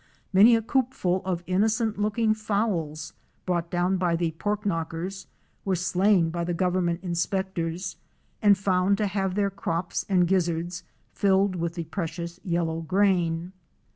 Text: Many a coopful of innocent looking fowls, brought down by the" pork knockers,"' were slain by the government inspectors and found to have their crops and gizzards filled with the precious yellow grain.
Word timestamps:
Many 0.33 0.55
a 0.55 0.63
coopful 0.63 1.21
of 1.25 1.43
innocent 1.45 1.99
looking 1.99 2.33
fowls, 2.33 3.13
brought 3.45 3.69
down 3.69 3.97
by 3.97 4.15
the" 4.15 4.31
pork 4.39 4.65
knockers,"' 4.65 5.27
were 5.63 5.75
slain 5.75 6.31
by 6.31 6.43
the 6.43 6.55
government 6.55 7.01
inspectors 7.03 7.97
and 8.41 8.57
found 8.57 8.97
to 8.97 9.05
have 9.05 9.35
their 9.35 9.51
crops 9.51 10.03
and 10.09 10.27
gizzards 10.27 10.81
filled 11.13 11.55
with 11.55 11.75
the 11.75 11.83
precious 11.83 12.39
yellow 12.43 12.81
grain. 12.81 13.51